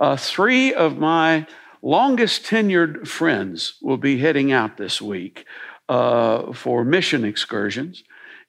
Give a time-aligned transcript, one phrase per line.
[0.00, 1.46] Uh, three of my
[1.82, 5.44] longest tenured friends will be heading out this week
[5.90, 8.02] uh, for mission excursions.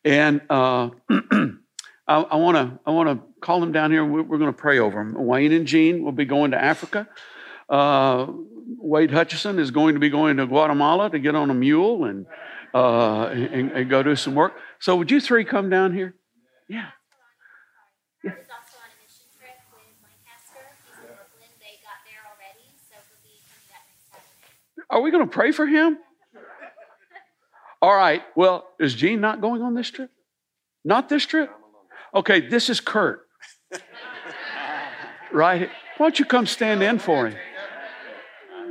[0.05, 0.89] And uh,
[2.07, 4.05] I want to I want to call them down here.
[4.05, 5.13] We're, we're going to pray over them.
[5.25, 7.07] Wayne and Jean will be going to Africa.
[7.69, 8.27] Uh,
[8.77, 12.25] Wade Hutchison is going to be going to Guatemala to get on a mule and,
[12.73, 14.53] uh, and, and go do some work.
[14.79, 16.15] So would you three come down here?
[16.67, 16.87] Yeah.
[24.91, 25.97] Are we going to pray for him?
[27.81, 28.21] All right.
[28.35, 30.11] Well, is Gene not going on this trip?
[30.83, 31.49] Not this trip?
[32.13, 33.25] Okay, this is Kurt.
[35.31, 35.69] right?
[35.97, 37.37] Why don't you come stand in for him?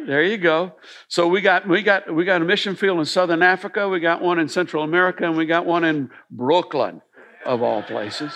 [0.06, 0.74] There you go.
[1.08, 4.22] So we got we got we got a mission field in Southern Africa, we got
[4.22, 7.02] one in Central America, and we got one in Brooklyn,
[7.44, 8.32] of all places.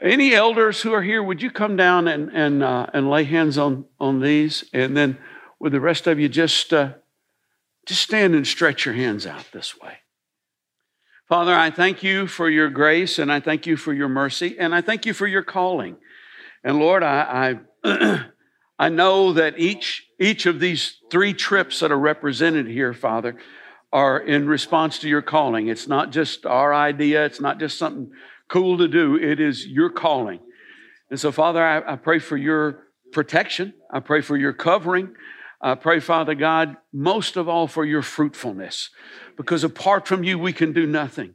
[0.00, 3.58] Any elders who are here, would you come down and and uh, and lay hands
[3.58, 5.18] on on these, and then
[5.58, 6.94] with the rest of you, just uh,
[7.86, 9.98] just stand and stretch your hands out this way.
[11.28, 14.74] Father, I thank you for your grace, and I thank you for your mercy, and
[14.74, 15.96] I thank you for your calling.
[16.62, 18.26] And Lord, I I,
[18.78, 23.36] I know that each each of these three trips that are represented here, Father,
[23.92, 25.68] are in response to your calling.
[25.68, 28.10] It's not just our idea, it's not just something
[28.48, 30.40] cool to do, it is your calling.
[31.10, 35.14] And so, Father, I, I pray for your protection, I pray for your covering.
[35.66, 38.90] I pray, Father God, most of all for your fruitfulness,
[39.36, 41.34] because apart from you, we can do nothing.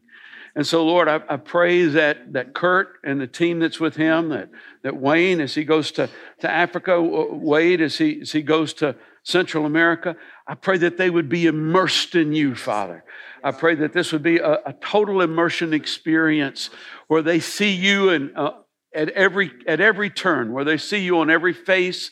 [0.55, 4.29] And so, Lord, I, I, pray that, that Kurt and the team that's with him,
[4.29, 4.49] that,
[4.83, 8.95] that Wayne, as he goes to, to Africa, Wade, as he, as he goes to
[9.23, 10.15] Central America,
[10.47, 13.03] I pray that they would be immersed in you, Father.
[13.43, 16.69] I pray that this would be a, a total immersion experience
[17.07, 18.51] where they see you and, uh,
[18.95, 22.11] at, every, at every turn, where they see you on every face,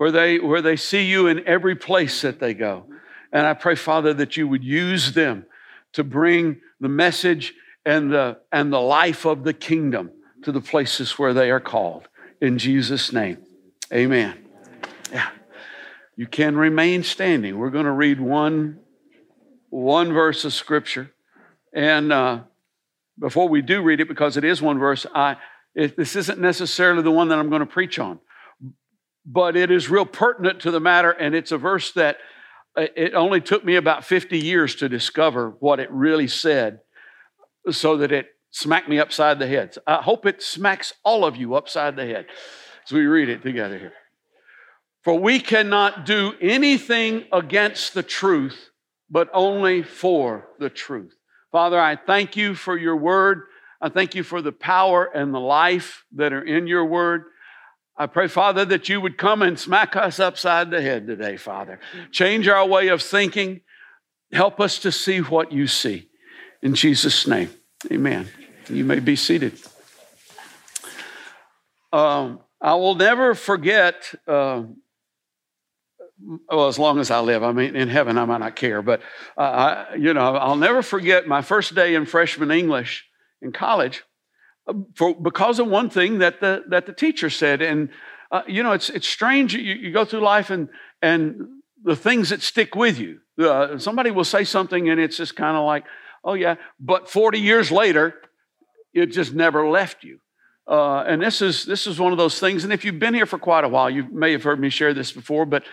[0.00, 2.86] where they, where they see you in every place that they go.
[3.32, 5.44] And I pray, Father, that you would use them
[5.92, 7.52] to bring the message
[7.84, 10.10] and the, and the life of the kingdom
[10.44, 12.08] to the places where they are called.
[12.40, 13.44] In Jesus' name,
[13.92, 14.38] amen.
[15.12, 15.28] Yeah.
[16.16, 17.58] You can remain standing.
[17.58, 18.80] We're going to read one,
[19.68, 21.10] one verse of scripture.
[21.74, 22.40] And uh,
[23.18, 25.36] before we do read it, because it is one verse, I,
[25.74, 28.18] it, this isn't necessarily the one that I'm going to preach on,
[29.32, 31.10] but it is real pertinent to the matter.
[31.10, 32.18] And it's a verse that
[32.76, 36.80] uh, it only took me about 50 years to discover what it really said
[37.70, 39.76] so that it smacked me upside the head.
[39.86, 42.26] I hope it smacks all of you upside the head
[42.84, 43.92] as we read it together here.
[45.04, 48.70] For we cannot do anything against the truth,
[49.08, 51.14] but only for the truth.
[51.52, 53.42] Father, I thank you for your word.
[53.80, 57.24] I thank you for the power and the life that are in your word.
[58.00, 61.78] I pray, Father, that you would come and smack us upside the head today, Father.
[62.10, 63.60] Change our way of thinking.
[64.32, 66.08] Help us to see what you see.
[66.62, 67.50] In Jesus' name,
[67.92, 68.30] amen.
[68.70, 69.52] You may be seated.
[71.92, 74.62] Um, I will never forget, uh,
[76.48, 79.02] well, as long as I live, I mean, in heaven, I might not care, but,
[79.36, 79.42] uh,
[79.92, 83.04] I, you know, I'll never forget my first day in freshman English
[83.42, 84.04] in college
[84.94, 87.62] for, because of one thing that the, that the teacher said.
[87.62, 87.90] And,
[88.30, 89.54] uh, you know, it's, it's strange.
[89.54, 90.68] You, you go through life and,
[91.02, 91.48] and
[91.82, 93.20] the things that stick with you.
[93.38, 95.84] Uh, somebody will say something and it's just kind of like,
[96.24, 96.56] Oh, yeah.
[96.78, 98.14] But 40 years later,
[98.92, 100.20] it just never left you.
[100.66, 102.64] Uh, and this is, this is one of those things.
[102.64, 104.94] And if you've been here for quite a while, you may have heard me share
[104.94, 105.64] this before, but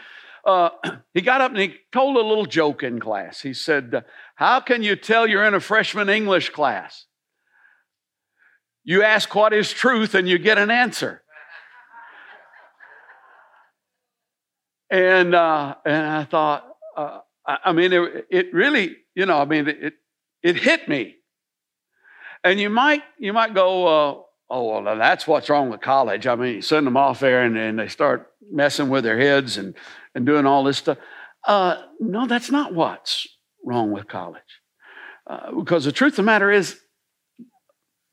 [0.45, 0.69] uh,
[1.13, 3.41] he got up and he told a little joke in class.
[3.41, 4.05] He said,
[4.35, 7.05] How can you tell you're in a freshman English class?
[8.87, 11.21] You ask what is truth and you get an answer.
[14.89, 16.65] And, uh, and I thought,
[16.95, 19.95] uh, I, mean, it, it, really, you know, I mean, it,
[20.41, 21.17] it hit me.
[22.45, 26.25] And you might, you might go, uh, oh, well, that's what's wrong with college.
[26.25, 29.57] I mean, you send them off there and, and they start messing with their heads
[29.57, 29.75] and,
[30.16, 30.97] and doing all this stuff.
[31.45, 33.28] Uh, no, that's not what's
[33.66, 34.61] wrong with college.
[35.29, 36.79] Uh, because the truth of the matter is,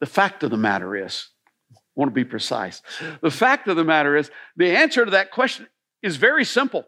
[0.00, 1.29] the fact of the matter is,
[1.73, 2.82] I want to be precise.
[3.23, 5.69] The fact of the matter is, the answer to that question
[6.02, 6.85] is very simple.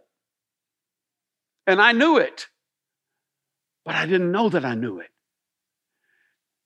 [1.67, 2.47] And I knew it,
[3.85, 5.09] but I didn't know that I knew it.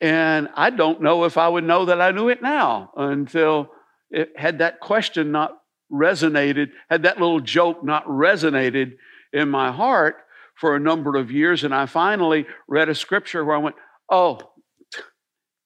[0.01, 3.71] And I don't know if I would know that I knew it now until
[4.11, 5.59] it had that question not
[5.93, 8.93] resonated, had that little joke not resonated
[9.33, 10.17] in my heart
[10.57, 11.65] for a number of years.
[11.65, 13.77] And I finally read a scripture where I went,
[14.11, 14.41] oh,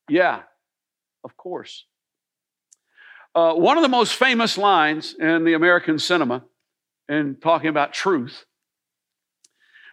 [0.09, 0.43] yeah,
[1.25, 1.87] of course.
[3.35, 6.45] Uh, one of the most famous lines in the American cinema
[7.09, 8.45] in talking about truth.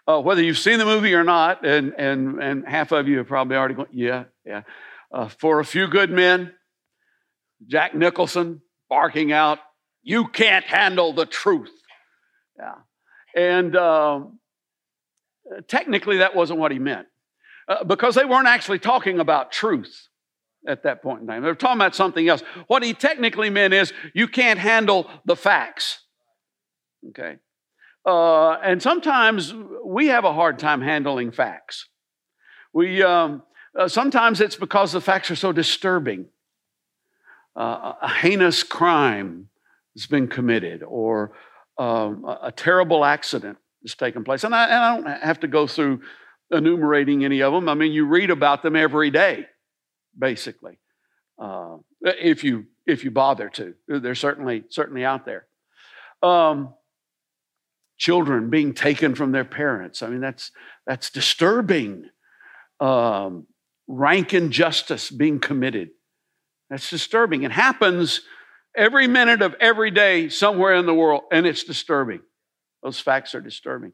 [0.08, 3.28] Uh, whether you've seen the movie or not, and, and, and half of you have
[3.28, 4.62] probably already gone, yeah, yeah.
[5.12, 6.54] Uh, for a few good men,
[7.68, 9.60] Jack Nicholson barking out,
[10.04, 11.72] You can't handle the truth.
[12.58, 12.76] Yeah.
[13.36, 14.40] And um,
[15.68, 17.08] technically, that wasn't what he meant
[17.68, 20.08] uh, because they weren't actually talking about truth
[20.68, 21.42] at that point in time.
[21.42, 22.42] They were talking about something else.
[22.68, 26.00] What he technically meant is, You can't handle the facts.
[27.10, 27.38] Okay.
[28.06, 29.54] Uh, and sometimes
[29.86, 31.88] we have a hard time handling facts.
[32.74, 33.44] We um,
[33.78, 36.28] uh, sometimes it's because the facts are so disturbing.
[37.56, 39.50] Uh, a heinous crime
[39.96, 41.34] has been committed, or
[41.78, 45.48] um, a, a, terrible accident has taken place, and I, and I don't have to
[45.48, 46.02] go through
[46.50, 47.68] enumerating any of them.
[47.68, 49.48] I mean, you read about them every day,
[50.18, 50.80] basically,
[51.40, 53.74] uh, if you if you bother to.
[53.88, 55.46] They're certainly certainly out there.
[56.24, 56.74] Um,
[58.02, 60.02] children being taken from their parents.
[60.02, 60.52] I mean, that's,
[60.88, 62.10] that's disturbing.
[62.80, 63.46] Um,
[63.88, 65.92] rank injustice being committed.
[66.72, 67.44] That's disturbing.
[67.44, 68.22] It happens
[68.76, 72.22] every minute of every day somewhere in the world, and it's disturbing.
[72.82, 73.94] Those facts are disturbing.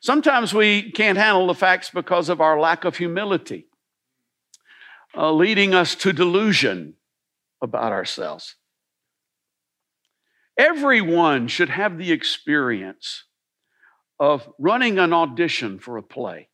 [0.00, 3.66] Sometimes we can't handle the facts because of our lack of humility,
[5.16, 6.94] uh, leading us to delusion
[7.62, 8.56] about ourselves.
[10.58, 13.24] Everyone should have the experience
[14.18, 16.48] of running an audition for a play.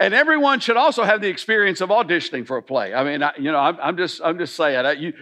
[0.00, 2.94] And everyone should also have the experience of auditioning for a play.
[2.94, 5.12] I mean, I, you know, I'm, I'm, just, I'm just saying, I, you,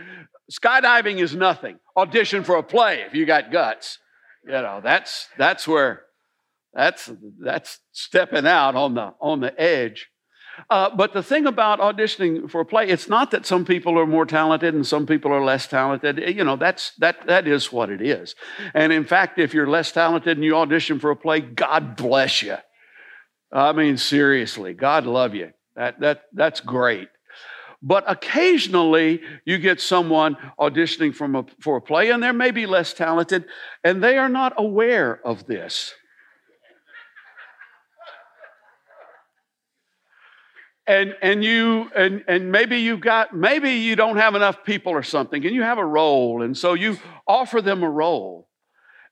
[0.53, 1.81] skydiving is nothing.
[1.97, 3.99] Audition for a play if you got guts.
[4.45, 6.03] You know, that's that's where
[6.79, 7.11] that's
[7.41, 10.09] that's stepping out on the on the edge.
[10.71, 14.07] Uh, but the thing about auditioning for a play, it's not that some people are
[14.07, 16.19] more talented and some people are less talented.
[16.37, 18.37] You know, that's that that is what it is.
[18.75, 22.43] And in fact, if you're less talented and you audition for a play, God bless
[22.43, 22.57] you.
[23.53, 25.51] I mean, seriously, God love you.
[25.75, 27.09] That that that's great.
[27.83, 32.93] But occasionally you get someone auditioning from a, for a play, and they're maybe less
[32.93, 33.47] talented,
[33.83, 35.93] and they are not aware of this.
[40.89, 45.03] And and you and and maybe you've got maybe you don't have enough people or
[45.03, 46.97] something and you have a role and so you
[47.27, 48.49] offer them a role.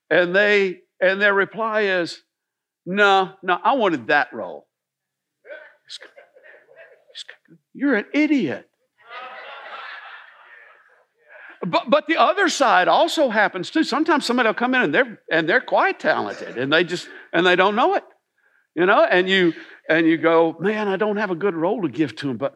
[0.09, 2.23] And they and their reply is
[2.87, 4.67] no no i wanted that role.
[7.75, 8.69] You're an idiot.
[11.67, 13.83] But, but the other side also happens too.
[13.83, 17.45] Sometimes somebody will come in and they're and they're quite talented and they just and
[17.45, 18.05] they don't know it
[18.77, 19.55] you know and you
[19.89, 22.55] and you go, man, I don't have a good role to give to them, but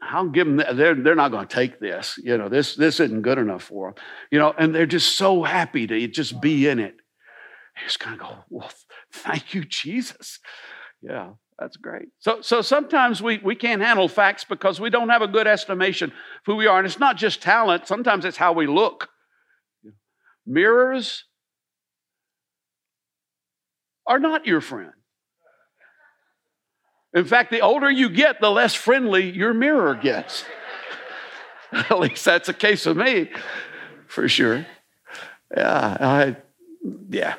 [0.00, 2.18] I'll give them, they're, they're not going to take this.
[2.22, 4.04] You know, this, this isn't good enough for them.
[4.30, 6.94] You know, and they're just so happy to just be in it.
[7.76, 8.70] You just kind of go, well,
[9.12, 10.38] thank you, Jesus.
[11.02, 12.08] Yeah, that's great.
[12.18, 16.10] So, so sometimes we, we can't handle facts because we don't have a good estimation
[16.10, 16.78] of who we are.
[16.78, 19.08] And it's not just talent, sometimes it's how we look.
[20.46, 21.24] Mirrors
[24.06, 24.92] are not your friend.
[27.14, 30.44] In fact, the older you get, the less friendly your mirror gets.
[31.72, 33.30] At least that's the case with me,
[34.08, 34.66] for sure.
[35.56, 36.36] Yeah, I,
[37.08, 37.36] yeah.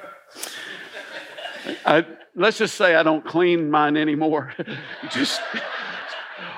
[1.85, 2.05] I,
[2.35, 4.53] let's just say I don't clean mine anymore.
[5.11, 5.41] just,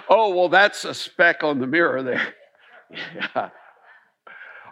[0.10, 2.34] oh, well, that's a speck on the mirror there.
[3.14, 3.50] Yeah.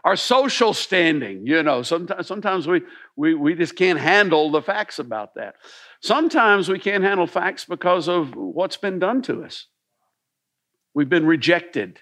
[0.06, 2.84] Our social standing, you know, sometimes, sometimes we,
[3.16, 5.56] we, we just can't handle the facts about that.
[6.00, 9.66] Sometimes we can't handle facts because of what's been done to us.
[10.94, 12.00] We've been rejected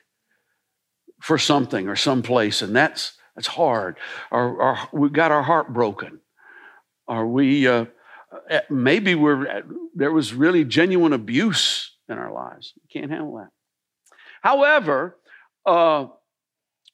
[1.22, 3.96] for something or some place, and that's that's hard.
[4.30, 6.20] Or, we got our heart broken.
[7.08, 7.86] Or we uh,
[8.50, 9.64] eh, maybe we're
[9.96, 12.74] there was really genuine abuse in our lives.
[12.76, 13.50] We can't handle that.
[14.42, 15.18] However,
[15.66, 16.08] uh,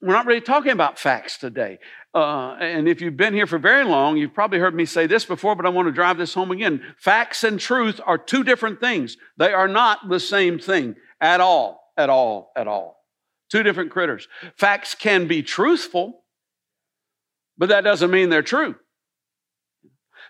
[0.01, 1.77] we're not really talking about facts today.
[2.13, 5.25] Uh, and if you've been here for very long, you've probably heard me say this
[5.25, 6.81] before, but I want to drive this home again.
[6.97, 9.17] Facts and truth are two different things.
[9.37, 12.97] They are not the same thing at all, at all, at all.
[13.51, 14.27] Two different critters.
[14.55, 16.23] Facts can be truthful,
[17.57, 18.75] but that doesn't mean they're true.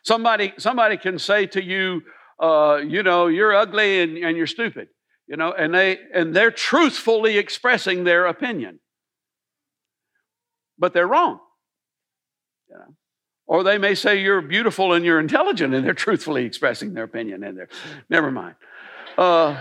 [0.04, 2.02] Somebody, somebody can say to you,
[2.40, 4.88] uh, you know, you're ugly and, and you're stupid,
[5.28, 8.80] you know, and they and they're truthfully expressing their opinion
[10.80, 11.40] but they're wrong.
[12.70, 12.96] You know?
[13.46, 17.44] Or they may say you're beautiful and you're intelligent, and they're truthfully expressing their opinion,
[17.44, 17.70] and they're
[18.10, 18.56] never mind.
[19.18, 19.60] Uh,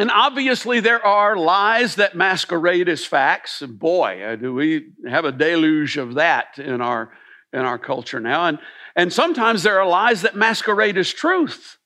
[0.00, 3.62] And obviously, there are lies that masquerade as facts.
[3.62, 7.10] Boy, uh, do we have a deluge of that in our,
[7.52, 8.46] in our culture now.
[8.46, 8.58] And,
[8.94, 11.78] and sometimes there are lies that masquerade as truth.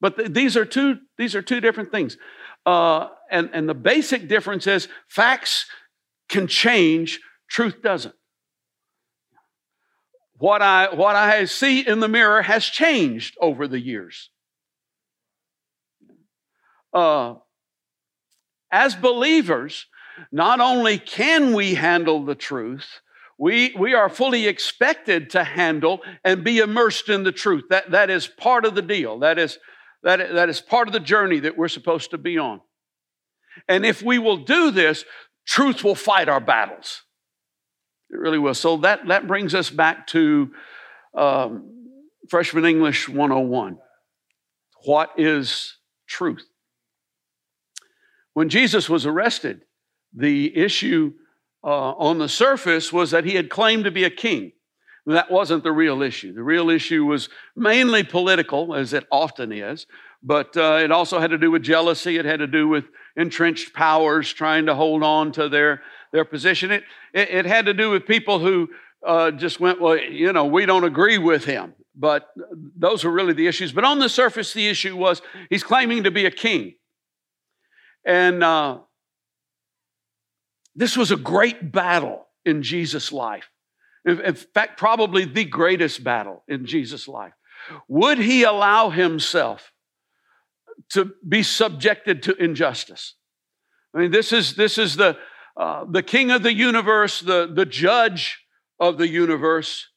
[0.00, 2.18] But th- these, are two, these are two different things.
[2.66, 5.66] Uh, and, and the basic difference is facts
[6.32, 8.14] can change, truth doesn't.
[10.38, 14.30] What I, what I see in the mirror has changed over the years.
[16.92, 17.34] Uh,
[18.72, 19.86] as believers,
[20.32, 23.00] not only can we handle the truth,
[23.38, 27.64] we, we are fully expected to handle and be immersed in the truth.
[27.70, 29.20] That, that is part of the deal.
[29.20, 29.58] That is,
[30.02, 32.60] that, that is part of the journey that we're supposed to be on.
[33.68, 35.04] And if we will do this,
[35.46, 37.02] truth will fight our battles.
[38.10, 38.54] It really will.
[38.54, 40.52] So that, that brings us back to
[41.16, 41.72] um,
[42.28, 43.78] Freshman English 101.
[44.84, 46.46] What is truth?
[48.34, 49.62] When Jesus was arrested,
[50.14, 51.12] the issue
[51.64, 54.52] uh, on the surface was that he had claimed to be a king.
[55.06, 56.32] That wasn't the real issue.
[56.32, 59.86] The real issue was mainly political, as it often is,
[60.22, 62.18] but uh, it also had to do with jealousy.
[62.18, 62.84] It had to do with
[63.16, 66.70] entrenched powers trying to hold on to their, their position.
[66.70, 68.68] It, it, it had to do with people who
[69.06, 71.74] uh, just went, well, you know, we don't agree with him.
[71.94, 72.28] But
[72.76, 73.72] those were really the issues.
[73.72, 76.74] But on the surface, the issue was he's claiming to be a king.
[78.04, 78.78] And uh,
[80.74, 83.50] this was a great battle in Jesus' life.
[84.04, 87.32] In fact, probably the greatest battle in Jesus' life.
[87.88, 89.71] Would he allow himself
[90.92, 93.14] to be subjected to injustice?
[93.94, 95.18] I mean, this is, this is the,
[95.56, 98.38] uh, the king of the universe, the, the judge
[98.80, 99.88] of the universe.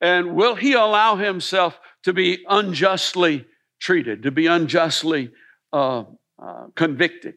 [0.00, 3.46] And will he allow himself to be unjustly
[3.80, 5.30] treated, to be unjustly
[5.72, 6.04] uh,
[6.42, 7.34] uh, convicted?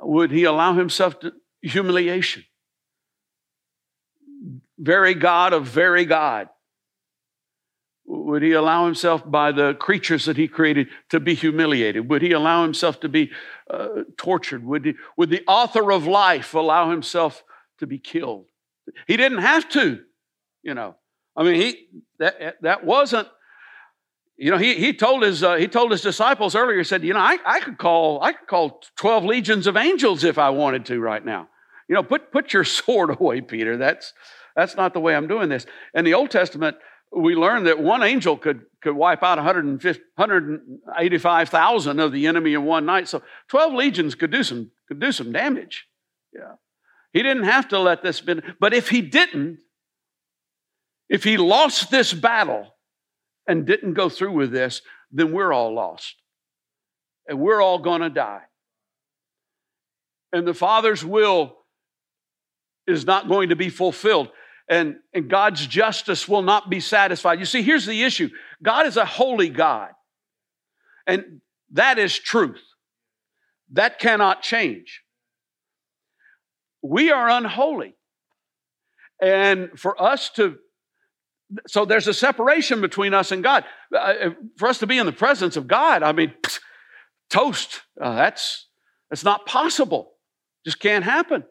[0.00, 2.44] Would he allow himself to humiliation?
[4.78, 6.48] Very God of very God.
[8.08, 12.08] Would he allow himself by the creatures that he created to be humiliated?
[12.08, 13.32] Would he allow himself to be
[13.68, 14.64] uh, tortured?
[14.64, 17.42] Would, he, would the author of life allow himself
[17.78, 18.46] to be killed?
[19.06, 20.00] He didn't have to,
[20.62, 20.94] you know.
[21.36, 23.28] I mean, he that that wasn't
[24.36, 26.78] you know, he, he told his uh, he told his disciples earlier.
[26.78, 30.24] He said, you know, I, I could call I could call twelve legions of angels
[30.24, 31.48] if I wanted to right now.
[31.88, 33.76] You know, put put your sword away, Peter.
[33.76, 34.12] That's
[34.54, 35.66] that's not the way I'm doing this.
[35.94, 36.76] In the Old Testament,
[37.16, 42.84] we learn that one angel could could wipe out 185,000 of the enemy in one
[42.86, 43.08] night.
[43.08, 45.86] So 12 legions could do some could do some damage.
[46.32, 46.56] Yeah.
[47.12, 49.60] He didn't have to let this be, but if he didn't,
[51.08, 52.76] if he lost this battle,
[53.46, 56.16] and didn't go through with this, then we're all lost.
[57.28, 58.42] And we're all going to die.
[60.32, 61.56] And the Father's will
[62.86, 64.28] is not going to be fulfilled.
[64.68, 67.38] And, and God's justice will not be satisfied.
[67.38, 68.30] You see, here's the issue
[68.62, 69.90] God is a holy God.
[71.06, 71.40] And
[71.72, 72.62] that is truth.
[73.72, 75.02] That cannot change.
[76.82, 77.94] We are unholy.
[79.20, 80.58] And for us to
[81.68, 83.64] so there's a separation between us and God.
[83.96, 86.34] Uh, for us to be in the presence of God, I mean,
[87.30, 87.82] toast.
[88.00, 88.66] Uh, that's
[89.10, 90.12] that's not possible.
[90.64, 91.44] Just can't happen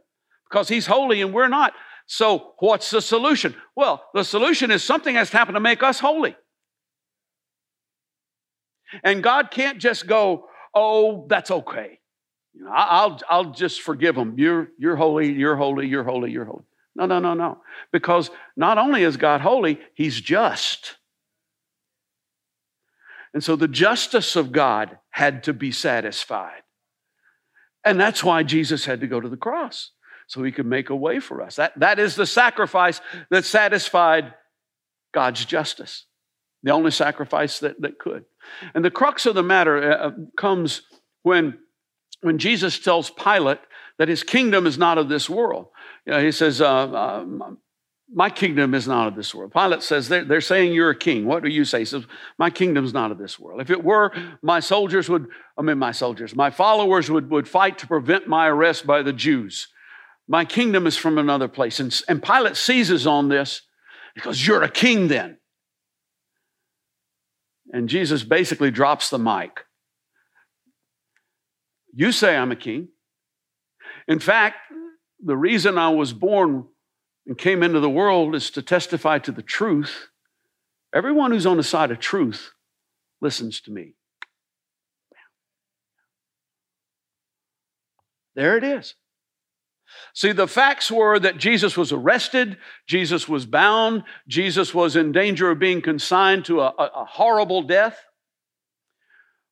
[0.50, 1.74] because He's holy and we're not.
[2.08, 3.56] So what's the solution?
[3.76, 6.36] Well, the solution is something has to happen to make us holy.
[9.04, 12.00] And God can't just go, "Oh, that's okay."
[12.54, 14.36] You know, I'll I'll just forgive them.
[14.38, 15.32] You're you're holy.
[15.32, 15.88] You're holy.
[15.88, 16.32] You're holy.
[16.32, 16.64] You're holy.
[16.96, 17.62] No, no, no, no.
[17.92, 20.96] Because not only is God holy, He's just.
[23.34, 26.62] And so the justice of God had to be satisfied.
[27.84, 29.92] And that's why Jesus had to go to the cross,
[30.27, 31.55] so He could make a way for us.
[31.55, 34.34] That, that is the sacrifice that satisfied
[35.13, 36.05] God's justice,
[36.63, 38.25] the only sacrifice that, that could.
[38.74, 40.84] And the crux of the matter uh, uh comes
[41.24, 41.58] when,
[42.22, 43.60] when Jesus tells Pilate
[43.98, 45.67] that his kingdom is not of this world.
[46.05, 47.25] You know, he says, uh, uh,
[48.13, 49.53] My kingdom is not of this world.
[49.53, 51.25] Pilate says, they're, they're saying you're a king.
[51.25, 51.79] What do you say?
[51.79, 52.05] He says,
[52.38, 53.62] My kingdom's not of this world.
[53.62, 55.27] If it were, my soldiers would,
[55.58, 59.13] I mean, my soldiers, my followers would, would fight to prevent my arrest by the
[59.13, 59.70] Jews.
[60.27, 61.79] My kingdom is from another place.
[61.79, 63.62] And, and Pilate seizes on this
[64.15, 65.38] because you're a king then.
[67.72, 69.65] And Jesus basically drops the mic.
[71.94, 72.89] You say I'm a king.
[74.08, 74.58] In fact,
[75.24, 76.65] the reason I was born
[77.25, 80.10] and came into the world is to testify to the truth.
[80.94, 82.51] Everyone who's on the side of truth
[83.22, 83.94] listens to me.
[88.36, 88.96] There it is.
[90.13, 95.51] See, the facts were that Jesus was arrested, Jesus was bound, Jesus was in danger
[95.51, 97.98] of being consigned to a, a, horrible death.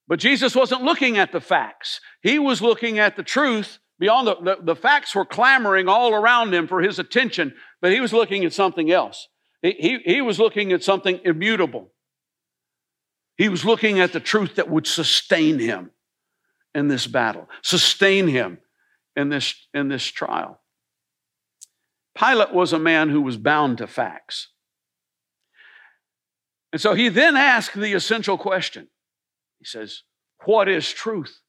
[0.08, 2.02] But Jesus wasn't looking at the facts.
[2.22, 6.54] He was looking at the truth beyond the, the, the, facts were clamoring all around
[6.54, 9.28] him for his attention, but he was looking at something else.
[9.62, 11.92] He, he, he was looking at something immutable.
[13.38, 15.92] He was looking at the truth that would sustain him
[16.76, 18.60] in this battle, sustain him
[19.16, 20.60] in this, in this trial.
[22.18, 24.50] Pilate was a man who was bound to facts.
[26.72, 28.88] And so he then asked the essential question.
[29.60, 30.02] He says,
[30.46, 31.40] What is truth?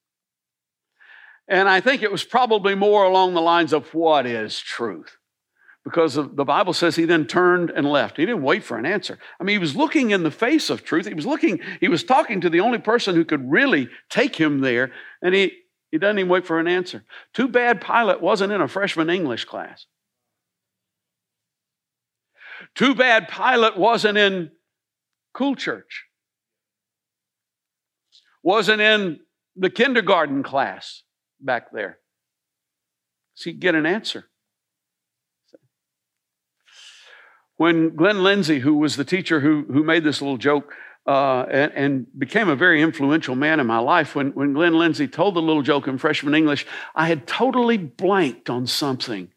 [1.49, 5.17] And I think it was probably more along the lines of what is truth?
[5.85, 8.17] Because the Bible says he then turned and left.
[8.17, 9.19] He didn't wait for an answer.
[9.39, 11.07] I mean, he was looking in the face of truth.
[11.07, 14.61] He was looking, he was talking to the only person who could really take him
[14.61, 15.53] there, and he,
[15.95, 17.05] he doesn't even wait for an answer.
[17.35, 19.87] Too bad Pilate wasn't in a freshman English class.
[22.75, 24.51] Too bad Pilate wasn't in
[25.35, 26.07] cool church,
[28.43, 29.21] wasn't in
[29.55, 31.05] the kindergarten class
[31.41, 32.01] back there.
[33.35, 34.25] So he'd get an answer.
[37.57, 40.73] When Glenn Lindsay, who was the teacher who, who made this little joke,
[41.07, 44.15] uh, and, and, became a very influential man in my life.
[44.15, 48.49] When, when Glenn Lindsay told the little joke in freshman English, I had totally blanked
[48.49, 49.29] on something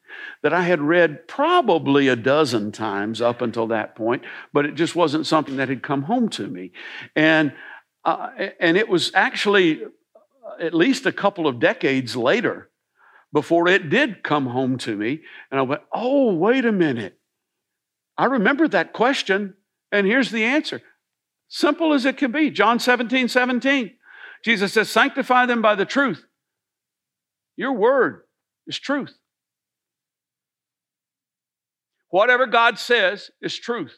[0.44, 4.96] that I had read probably a dozen times up until that point, but it just
[4.96, 6.72] wasn't something that had come home to me.
[7.16, 7.54] And,
[8.06, 9.82] uh, and it was actually
[10.60, 12.70] at least a couple of decades later
[13.34, 15.22] before it did come home to me.
[15.52, 17.20] And I went, oh, wait a minute.
[18.18, 19.56] I remember that question,
[19.92, 20.82] and here's the answer.
[21.50, 22.50] Simple as it can be.
[22.50, 23.92] John 17, 17.
[24.44, 26.26] Jesus says, Sanctify them by the truth.
[27.56, 28.22] Your word
[28.68, 29.18] is truth.
[32.10, 33.98] Whatever God says is truth.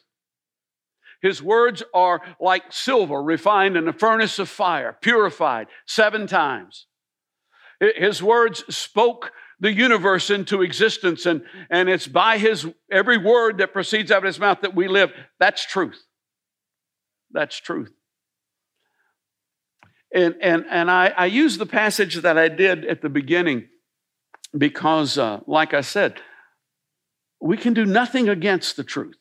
[1.22, 6.86] His words are like silver refined in a furnace of fire, purified seven times.
[7.78, 13.74] His words spoke the universe into existence, and, and it's by his every word that
[13.74, 15.12] proceeds out of his mouth that we live.
[15.38, 16.02] That's truth.
[17.32, 17.92] That's truth.
[20.12, 23.68] And, and, and I, I use the passage that I did at the beginning
[24.56, 26.20] because, uh, like I said,
[27.40, 29.16] we can do nothing against the truth.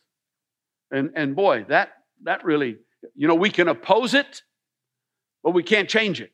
[0.92, 1.90] And, and boy, that,
[2.24, 2.78] that really,
[3.16, 4.42] you know, we can oppose it,
[5.44, 6.32] but we can't change it.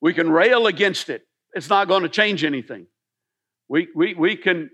[0.00, 1.26] We can rail against it.
[1.52, 2.86] It's not going to change anything.
[3.68, 4.70] We, we, we, can,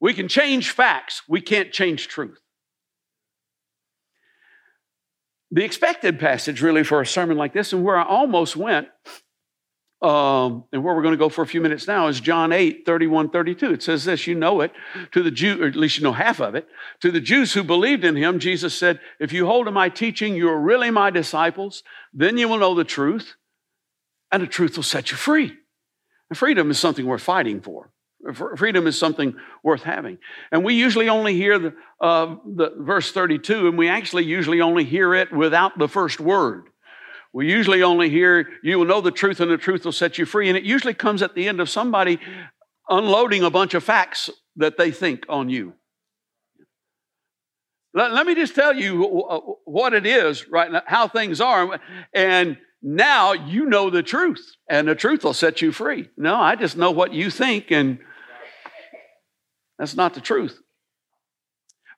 [0.00, 1.22] we can change facts.
[1.28, 2.40] We can't change truth.
[5.52, 8.88] The expected passage, really, for a sermon like this, and where I almost went,
[10.00, 12.86] um, and where we're going to go for a few minutes now is John 8,
[12.86, 13.72] 31, 32.
[13.74, 14.72] It says this, you know it,
[15.12, 16.66] to the Jew, or at least you know half of it.
[17.00, 20.34] To the Jews who believed in him, Jesus said, If you hold to my teaching,
[20.34, 21.84] you are really my disciples,
[22.14, 23.36] then you will know the truth,
[24.32, 25.52] and the truth will set you free.
[26.30, 27.92] And freedom is something worth fighting for.
[28.34, 30.18] Freedom is something worth having.
[30.50, 34.84] And we usually only hear the, uh, the verse 32, and we actually usually only
[34.84, 36.64] hear it without the first word.
[37.32, 40.26] We usually only hear, you will know the truth and the truth will set you
[40.26, 40.48] free.
[40.48, 42.18] And it usually comes at the end of somebody
[42.88, 45.72] unloading a bunch of facts that they think on you.
[47.94, 49.02] Let, let me just tell you
[49.64, 51.78] what it is right now, how things are.
[52.14, 56.08] And now you know the truth, and the truth will set you free.
[56.16, 57.98] No, I just know what you think, and
[59.78, 60.58] that's not the truth.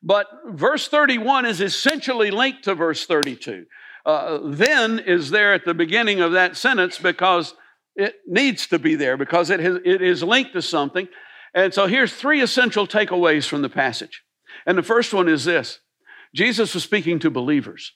[0.02, 3.66] But verse 31 is essentially linked to verse 32
[4.04, 7.54] uh, then is there at the beginning of that sentence because
[7.96, 11.08] it needs to be there because it, has, it is linked to something.
[11.54, 14.22] And so here's three essential takeaways from the passage.
[14.66, 15.80] And the first one is this
[16.34, 17.92] Jesus was speaking to believers.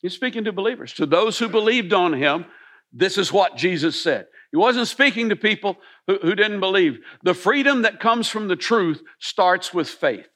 [0.00, 0.92] He's speaking to believers.
[0.94, 2.44] To those who believed on him,
[2.92, 4.26] this is what Jesus said.
[4.50, 6.98] He wasn't speaking to people who, who didn't believe.
[7.22, 10.26] The freedom that comes from the truth starts with faith.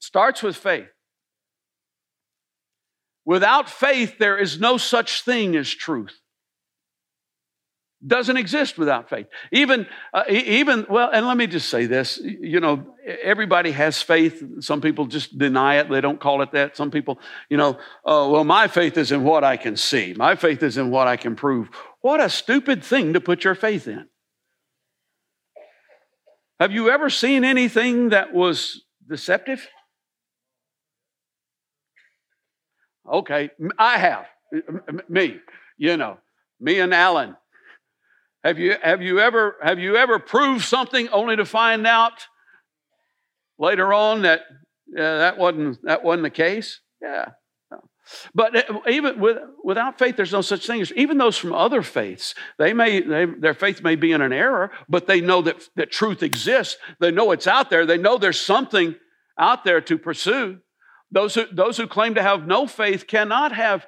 [0.00, 0.88] Starts with faith.
[3.24, 6.18] Without faith, there is no such thing as truth.
[8.06, 9.26] Doesn't exist without faith.
[9.50, 14.40] Even, uh, even, well, and let me just say this you know, everybody has faith.
[14.60, 16.76] Some people just deny it, they don't call it that.
[16.76, 17.18] Some people,
[17.50, 17.70] you know,
[18.04, 21.08] uh, well, my faith is in what I can see, my faith is in what
[21.08, 21.70] I can prove.
[22.00, 24.06] What a stupid thing to put your faith in.
[26.60, 29.66] Have you ever seen anything that was deceptive?
[33.10, 34.26] Okay, I have.
[35.08, 35.40] Me,
[35.76, 36.18] you know,
[36.60, 37.36] me and Alan.
[38.44, 42.26] Have you, have you ever have you ever proved something only to find out
[43.58, 44.42] later on that
[44.86, 46.80] yeah, that wasn't that wasn't the case?
[47.02, 47.30] Yeah.
[48.34, 51.82] But uh, even with, without faith, there's no such thing as even those from other
[51.82, 52.34] faiths.
[52.58, 55.90] They may they, their faith may be in an error, but they know that that
[55.90, 56.76] truth exists.
[57.00, 57.84] They know it's out there.
[57.84, 58.94] They know there's something
[59.38, 60.58] out there to pursue.
[61.10, 63.86] Those who, those who claim to have no faith cannot have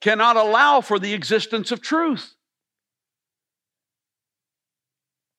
[0.00, 2.34] cannot allow for the existence of truth.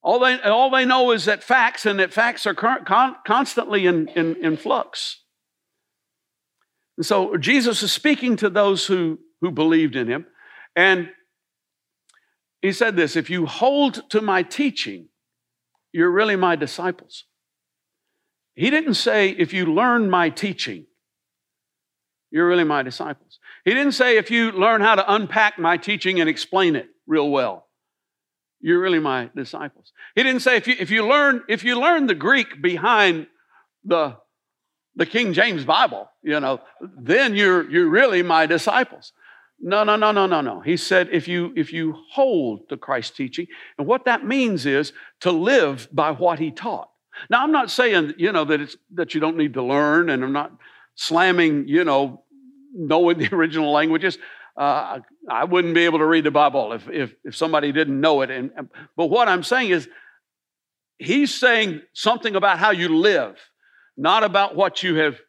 [0.03, 4.09] All they, all they know is that facts and that facts are con- constantly in,
[4.09, 5.21] in, in flux.
[6.97, 10.25] And so Jesus is speaking to those who, who believed in him.
[10.75, 11.09] And
[12.61, 15.07] he said this if you hold to my teaching,
[15.93, 17.25] you're really my disciples.
[18.55, 20.85] He didn't say, if you learn my teaching,
[22.29, 23.39] you're really my disciples.
[23.63, 27.29] He didn't say, if you learn how to unpack my teaching and explain it real
[27.29, 27.67] well,
[28.59, 29.92] you're really my disciples.
[30.15, 33.27] He didn't say, if you, if you, learn, if you learn the Greek behind
[33.83, 34.17] the,
[34.95, 36.61] the King James Bible, you know,
[36.97, 39.11] then you're, you're really my disciples.
[39.59, 40.59] No, no, no, no, no, no.
[40.59, 43.47] He said, if you, if you hold to Christ's teaching,
[43.77, 46.89] and what that means is to live by what he taught.
[47.29, 50.23] Now, I'm not saying, you know, that it's that you don't need to learn, and
[50.23, 50.51] I'm not
[50.95, 52.23] slamming, you know,
[52.73, 54.17] knowing the original languages.
[54.55, 54.99] Uh,
[55.29, 58.29] I wouldn't be able to read the Bible if, if, if somebody didn't know it.
[58.29, 58.51] And,
[58.95, 59.87] but what I'm saying is,
[61.03, 63.37] he's saying something about how you live,
[63.97, 65.19] not about what you have,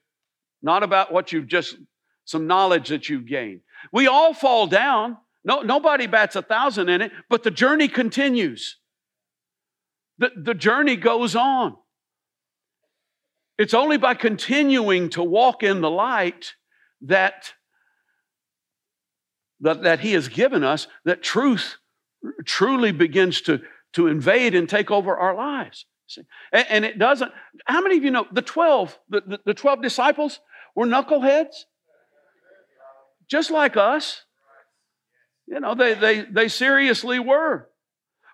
[0.62, 1.76] not about what you've just,
[2.24, 3.60] some knowledge that you've gained.
[3.92, 5.18] We all fall down.
[5.44, 8.78] No, nobody bats a thousand in it, but the journey continues.
[10.18, 11.76] The, the journey goes on.
[13.58, 16.54] It's only by continuing to walk in the light
[17.02, 17.52] that,
[19.60, 21.76] that, that He has given us that truth
[22.44, 23.60] truly begins to,
[23.94, 25.86] to invade and take over our lives.
[26.52, 27.32] And, and, it doesn't,
[27.64, 30.40] how many of you know the 12, the, the, the 12 disciples
[30.74, 31.64] were knuckleheads?
[33.28, 34.22] Just like us.
[35.46, 37.68] You know, they, they, they seriously were.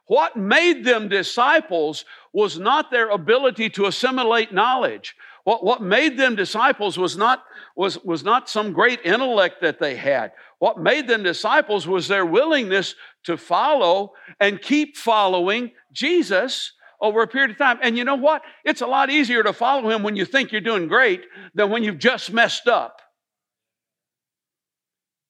[0.06, 5.14] What made them disciples was not their ability to assimilate knowledge.
[5.44, 7.42] What, what made them disciples was not,
[7.74, 10.32] was, was not some great intellect that they had.
[10.58, 17.26] What made them disciples was their willingness to follow and keep following Jesus over a
[17.26, 17.78] period of time.
[17.82, 18.42] And you know what?
[18.64, 21.24] It's a lot easier to follow him when you think you're doing great
[21.54, 23.00] than when you've just messed up.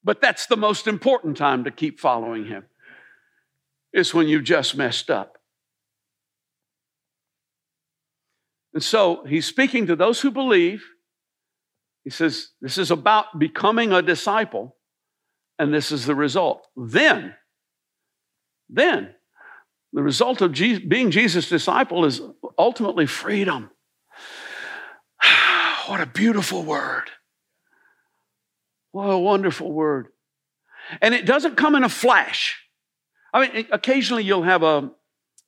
[0.03, 2.64] But that's the most important time to keep following him
[3.92, 5.39] is when you've just messed up.
[8.73, 10.85] And so he's speaking to those who believe.
[12.05, 14.77] He says, This is about becoming a disciple,
[15.59, 16.67] and this is the result.
[16.77, 17.35] Then,
[18.69, 19.15] then,
[19.93, 22.23] the result of Jesus, being Jesus' disciple is
[22.59, 23.71] ultimately freedom.
[25.87, 27.11] what a beautiful word.
[28.93, 30.09] What a wonderful word.
[31.01, 32.61] And it doesn't come in a flash.
[33.33, 34.91] I mean, occasionally you'll have a,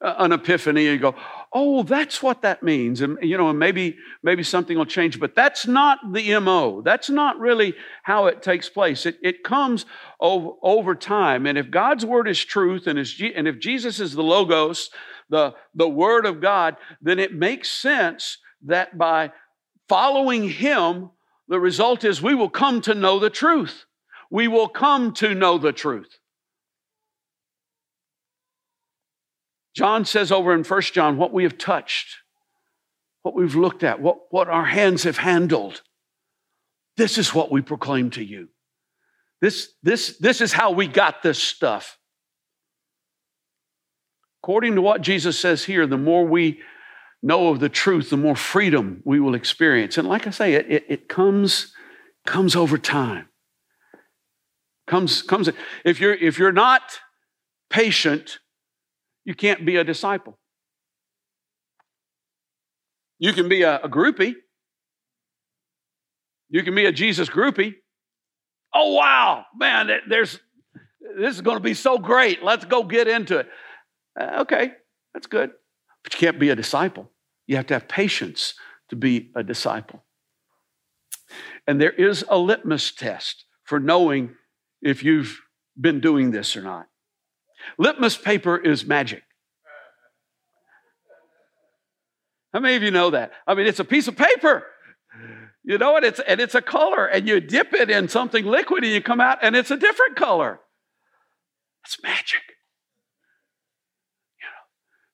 [0.03, 1.15] an epiphany and you go,
[1.53, 3.01] oh, that's what that means.
[3.01, 6.83] And, you know, and maybe, maybe something will change, but that's not the MO.
[6.83, 9.07] That's not really how it takes place.
[9.07, 9.87] It, it comes
[10.19, 11.47] over, over time.
[11.47, 14.91] And if God's word is truth and, is, and if Jesus is the Logos,
[15.29, 19.33] the, the word of God, then it makes sense that by
[19.88, 21.11] following him,
[21.49, 23.85] the result is we will come to know the truth.
[24.31, 26.19] We will come to know the truth.
[29.75, 32.17] John says over in First John, what we have touched,
[33.23, 35.83] what we've looked at, what, what our hands have handled.
[36.97, 38.49] This is what we proclaim to you.
[39.41, 41.99] This, this, this is how we got this stuff.
[44.43, 46.61] According to what Jesus says here, the more we
[47.23, 49.97] know of the truth, the more freedom we will experience.
[49.97, 51.73] And like I say, it, it, it comes,
[52.27, 53.29] comes over time.
[54.87, 55.49] Comes, comes,
[55.85, 56.99] if you're, if you're not
[57.71, 58.39] patient,
[59.25, 60.39] you can't be a disciple.
[63.19, 64.35] You can be a, a groupie.
[66.49, 67.75] You can be a Jesus groupie.
[68.75, 70.41] Oh, wow, man, there's,
[71.17, 72.43] this is going to be so great.
[72.43, 73.49] Let's go get into it.
[74.19, 74.73] Uh, okay,
[75.13, 75.51] that's good.
[76.03, 77.11] But you can't be a disciple.
[77.47, 78.55] You have to have patience
[78.89, 80.05] to be a disciple.
[81.67, 84.35] And there is a litmus test for knowing
[84.81, 85.41] if you've
[85.81, 86.87] been doing this or not.
[87.79, 89.22] Litmus paper is magic.
[92.53, 93.33] How many of you know that?
[93.46, 94.66] I mean, it's a piece of paper.
[95.64, 96.05] You know what?
[96.05, 99.20] It's and it's a color, and you dip it in something liquid, and you come
[99.20, 100.61] out, and it's a different color.
[101.85, 102.42] It's magic.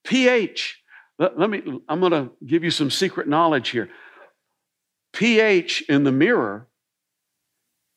[0.05, 0.83] pH.
[1.19, 3.91] Let, let me, I'm going to give you some secret knowledge here.
[5.13, 6.69] pH in the mirror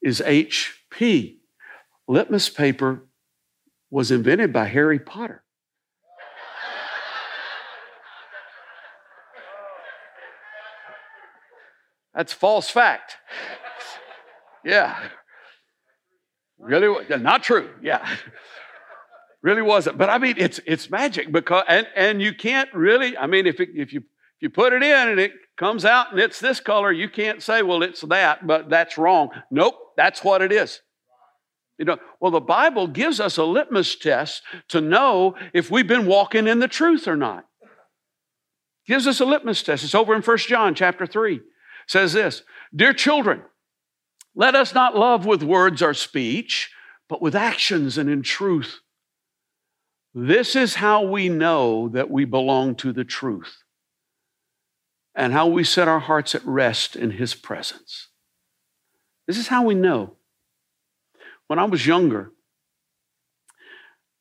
[0.02, 1.38] is HP.
[2.08, 3.08] Litmus paper
[3.92, 5.44] was invented by Harry Potter.
[12.16, 13.18] That's false fact.
[14.66, 14.98] Yeah.
[16.60, 17.70] Really, not true.
[17.82, 18.08] Yeah.
[19.42, 19.98] Really wasn't.
[19.98, 23.18] But I mean, it's it's magic because and and you can't really.
[23.18, 26.12] I mean, if it, if you if you put it in and it comes out
[26.12, 29.30] and it's this color, you can't say, well, it's that, but that's wrong.
[29.50, 30.82] Nope, that's what it is.
[31.82, 36.06] You know, well, the Bible gives us a litmus test to know if we've been
[36.06, 37.48] walking in the truth or not.
[38.86, 39.84] Gives us a litmus test.
[39.84, 41.38] It's over in First John chapter 3.
[41.38, 41.42] It
[41.88, 42.44] says this
[42.76, 43.42] Dear children,
[44.36, 46.70] let us not love with words or speech,
[47.10, 48.82] but with actions and in truth.
[50.14, 53.64] This is how we know that we belong to the truth
[55.16, 58.10] and how we set our hearts at rest in His presence.
[59.26, 60.18] This is how we know.
[61.52, 62.32] When I was younger,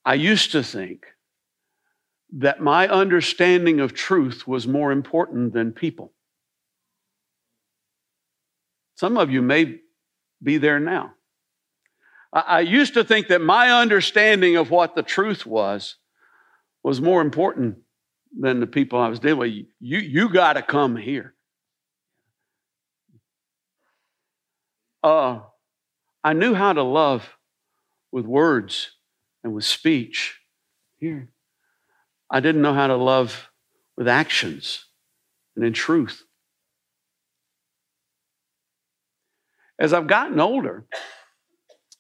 [0.05, 1.07] I used to think
[2.33, 6.13] that my understanding of truth was more important than people.
[8.97, 9.79] Some of you may
[10.43, 11.13] be there now.
[12.33, 15.99] I, used to think that my understanding of what the truth was
[16.83, 17.77] was more important
[18.37, 19.67] than the people I was dealing with.
[19.79, 21.37] You, you got to come here.
[25.05, 25.43] Uh,
[26.23, 27.37] I knew how to love
[28.13, 28.91] with words
[29.43, 30.41] and with speech
[30.99, 31.31] here.
[32.31, 33.51] I didn't know how to love
[33.97, 34.85] with actions
[35.57, 36.23] and in truth.
[39.79, 40.85] As I've gotten older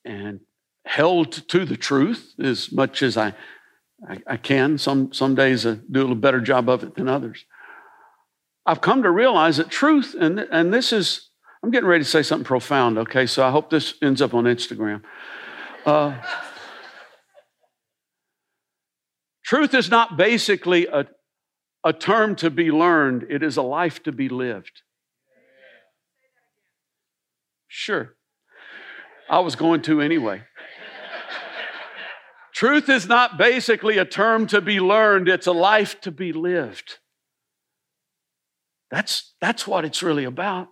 [0.04, 0.40] and
[0.85, 3.35] held to the truth as much as I,
[4.09, 7.44] I, I can, some, some days I do a better job of it than others.
[8.66, 11.29] I've come to realize that truth, and, and this is,
[11.62, 13.26] I'm getting ready to say something profound, okay?
[13.26, 15.02] So I hope this ends up on Instagram.
[15.84, 16.14] Uh,
[19.44, 21.06] truth is not basically a,
[21.84, 24.82] a term to be learned, it is a life to be lived.
[27.68, 28.14] Sure.
[29.28, 30.42] I was going to anyway.
[32.52, 36.98] Truth is not basically a term to be learned, it's a life to be lived.
[38.90, 40.68] That's, that's what it's really about.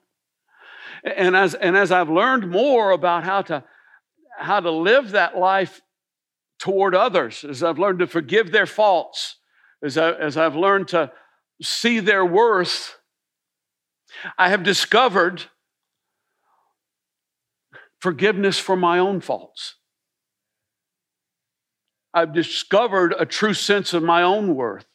[1.04, 3.64] And as, and as I've learned more about how to,
[4.38, 5.80] how to live that life
[6.58, 9.36] toward others, as I've learned to forgive their faults,
[9.82, 11.12] as, I, as I've learned to
[11.62, 12.96] see their worth,
[14.36, 15.44] I have discovered
[18.00, 19.76] forgiveness for my own faults.
[22.14, 24.86] I've discovered a true sense of my own worth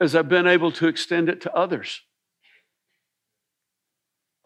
[0.00, 2.02] as I've been able to extend it to others.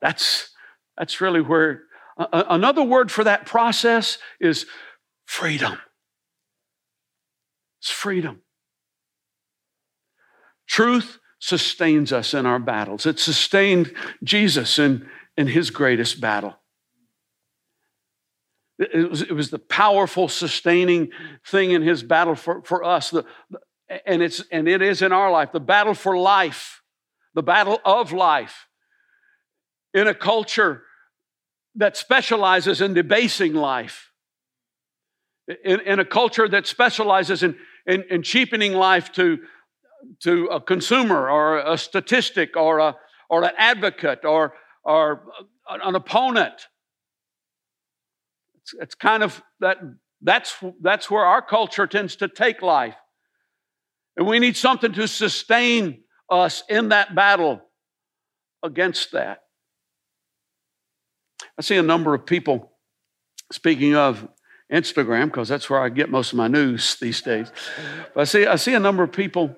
[0.05, 0.51] That's,
[0.99, 1.85] that's really where
[2.19, 4.67] another word for that process is
[5.25, 5.79] freedom.
[7.81, 8.43] It's freedom.
[10.69, 13.07] Truth sustains us in our battles.
[13.07, 16.55] It sustained Jesus in, in his greatest battle.
[18.79, 21.13] It was, it was the powerful, sustaining
[21.47, 23.09] thing in his battle for, for us.
[23.09, 23.25] The,
[24.05, 26.83] and, it's, and it is in our life the battle for life,
[27.33, 28.67] the battle of life.
[29.95, 30.83] In a culture
[31.77, 34.11] that specializes in debasing life,
[35.65, 39.39] in, in a culture that specializes in, in, in cheapening life to,
[40.23, 42.97] to a consumer or a statistic or, a,
[43.31, 44.55] or an advocate or,
[44.85, 45.23] or
[45.69, 46.67] an opponent
[48.65, 49.77] it's, it's kind of that
[50.23, 52.97] that's that's where our culture tends to take life.
[54.17, 57.61] And we need something to sustain us in that battle
[58.63, 59.41] against that.
[61.59, 62.73] I see a number of people,
[63.53, 64.29] speaking of
[64.73, 67.53] Instagram, because that's where I get most of my news these days.
[68.15, 69.57] But I see, I see a number of people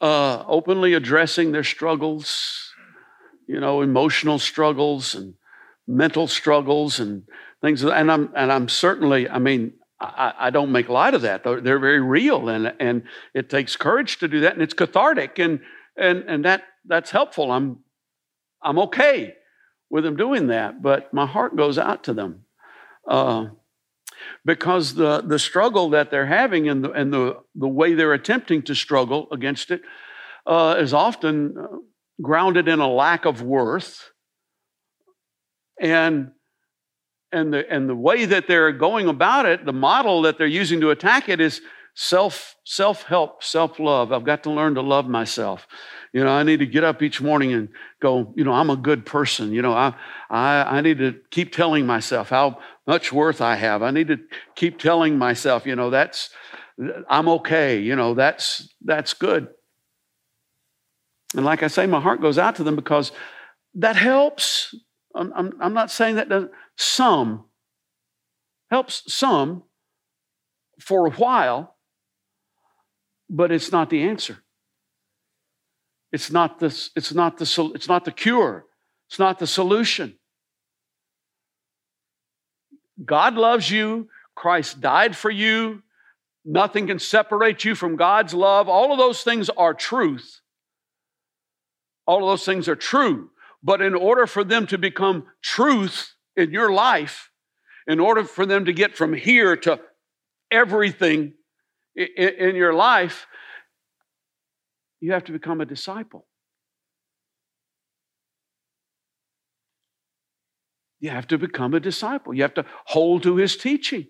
[0.00, 2.72] uh, openly addressing their struggles,
[3.46, 5.34] you know, emotional struggles and
[5.86, 7.22] mental struggles and
[7.62, 7.82] things.
[7.82, 9.28] And I'm and I'm certainly.
[9.28, 11.44] I mean, I, I, don't make light of that.
[11.44, 15.38] They're, they're very real, and and it takes courage to do that, and it's cathartic,
[15.38, 15.60] and
[15.96, 17.52] and and that that's helpful.
[17.52, 17.78] I'm
[18.62, 19.36] I'm okay
[19.92, 22.46] with them doing that, but my heart goes out to them.
[23.06, 23.48] Uh,
[24.44, 28.62] because the, the struggle that they're having and the, and the, the way they're attempting
[28.62, 29.82] to struggle against it
[30.46, 31.66] uh, is often uh,
[32.22, 34.10] grounded in a lack of worth
[35.78, 36.30] and
[37.34, 40.82] and the, and the way that they're going about it, the model that they're using
[40.82, 41.62] to attack it is
[41.94, 44.12] self self help, self love.
[44.12, 45.66] I've got to learn to love myself.
[46.12, 47.70] You know, I need to get up each morning and
[48.00, 49.52] go, you know, I'm a good person.
[49.52, 49.94] You know, I,
[50.28, 53.82] I, I need to keep telling myself how much worth I have.
[53.82, 54.18] I need to
[54.54, 56.28] keep telling myself, you know, that's,
[57.08, 57.80] I'm okay.
[57.80, 59.48] You know, that's, that's good.
[61.34, 63.12] And like I say, my heart goes out to them because
[63.74, 64.74] that helps.
[65.14, 67.46] I'm, I'm, I'm not saying that doesn't, some
[68.70, 69.62] helps some
[70.78, 71.76] for a while,
[73.30, 74.42] but it's not the answer.
[76.12, 78.66] It's not the, it's not the, it's not the cure.
[79.08, 80.18] It's not the solution.
[83.04, 84.08] God loves you.
[84.34, 85.82] Christ died for you.
[86.44, 88.68] Nothing can separate you from God's love.
[88.68, 90.40] All of those things are truth.
[92.06, 93.30] All of those things are true.
[93.62, 97.30] But in order for them to become truth in your life,
[97.86, 99.80] in order for them to get from here to
[100.50, 101.34] everything
[101.94, 103.26] in your life,
[105.02, 106.26] you have to become a disciple.
[111.00, 112.32] You have to become a disciple.
[112.32, 114.06] You have to hold to his teaching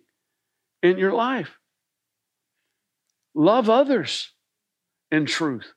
[0.82, 1.58] in your life.
[3.34, 4.32] Love others
[5.10, 5.72] in truth,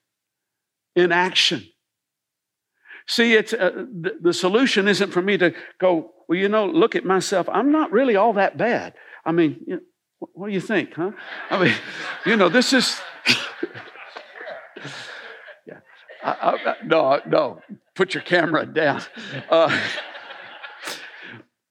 [0.97, 1.63] in action.
[3.08, 6.97] See, it's uh, the, the solution isn't for me to go, well, you know, look
[6.97, 7.47] at myself.
[7.49, 8.95] I'm not really all that bad.
[9.23, 9.82] I mean, you know,
[10.34, 11.12] what do you think, huh?
[11.49, 11.75] I mean,
[12.25, 12.99] you know, this is.
[16.25, 17.61] I, I, no, no.
[17.95, 19.01] Put your camera down.
[19.49, 19.81] Uh,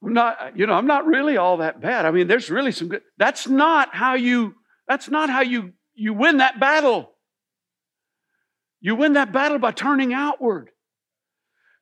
[0.03, 2.07] I'm not, you know, I'm not really all that bad.
[2.07, 3.03] I mean, there's really some good.
[3.19, 4.55] That's not how you.
[4.87, 7.11] That's not how you you win that battle.
[8.81, 10.71] You win that battle by turning outward.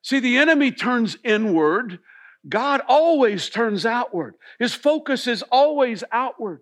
[0.01, 1.99] See, the enemy turns inward
[2.47, 4.35] God always turns outward.
[4.59, 6.61] His focus is always outward.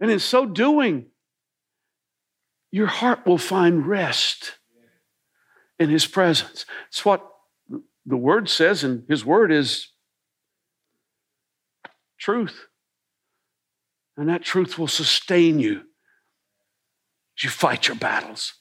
[0.00, 1.06] And in so doing,
[2.74, 4.58] your heart will find rest
[5.78, 6.66] in His presence.
[6.88, 7.24] It's what
[8.04, 9.92] the Word says, and His Word is
[12.18, 12.66] truth.
[14.16, 15.82] And that truth will sustain you
[17.38, 18.54] as you fight your battles.